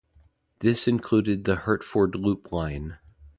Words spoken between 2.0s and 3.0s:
Loop Line.